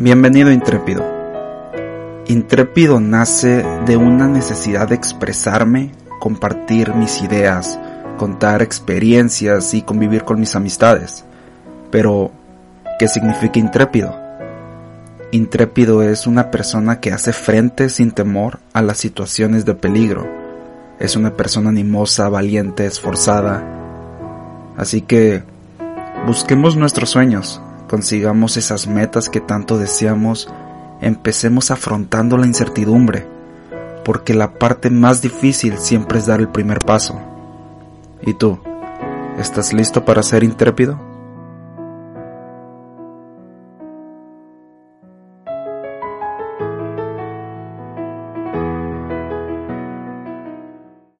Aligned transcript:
Bienvenido 0.00 0.52
Intrépido. 0.52 1.04
Intrépido 2.28 3.00
nace 3.00 3.64
de 3.84 3.96
una 3.96 4.28
necesidad 4.28 4.86
de 4.86 4.94
expresarme, 4.94 5.90
compartir 6.20 6.94
mis 6.94 7.20
ideas, 7.20 7.80
contar 8.16 8.62
experiencias 8.62 9.74
y 9.74 9.82
convivir 9.82 10.22
con 10.22 10.38
mis 10.38 10.54
amistades. 10.54 11.24
Pero, 11.90 12.30
¿qué 13.00 13.08
significa 13.08 13.58
intrépido? 13.58 14.16
Intrépido 15.32 16.04
es 16.04 16.28
una 16.28 16.52
persona 16.52 17.00
que 17.00 17.10
hace 17.10 17.32
frente 17.32 17.88
sin 17.88 18.12
temor 18.12 18.60
a 18.72 18.82
las 18.82 18.98
situaciones 18.98 19.64
de 19.64 19.74
peligro. 19.74 20.28
Es 21.00 21.16
una 21.16 21.32
persona 21.32 21.70
animosa, 21.70 22.28
valiente, 22.28 22.86
esforzada. 22.86 23.64
Así 24.76 25.00
que, 25.00 25.42
busquemos 26.24 26.76
nuestros 26.76 27.10
sueños, 27.10 27.60
consigamos 27.88 28.56
esas 28.56 28.86
metas 28.86 29.28
que 29.28 29.40
tanto 29.40 29.78
deseamos, 29.78 30.48
empecemos 31.00 31.70
afrontando 31.72 32.36
la 32.36 32.46
incertidumbre, 32.46 33.26
porque 34.04 34.34
la 34.34 34.54
parte 34.54 34.90
más 34.90 35.20
difícil 35.20 35.78
siempre 35.78 36.18
es 36.18 36.26
dar 36.26 36.40
el 36.40 36.48
primer 36.48 36.78
paso. 36.78 37.20
¿Y 38.22 38.34
tú? 38.34 38.60
¿Estás 39.38 39.72
listo 39.72 40.04
para 40.04 40.22
ser 40.22 40.44
intrépido? 40.44 41.00